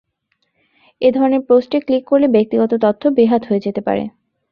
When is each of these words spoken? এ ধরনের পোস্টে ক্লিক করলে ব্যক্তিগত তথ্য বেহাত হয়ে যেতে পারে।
এ 1.01 1.09
ধরনের 1.11 1.41
পোস্টে 1.41 1.77
ক্লিক 1.79 2.03
করলে 2.07 2.27
ব্যক্তিগত 2.27 2.71
তথ্য 2.85 3.03
বেহাত 3.17 3.41
হয়ে 3.45 3.63
যেতে 3.65 3.81
পারে। 3.81 4.03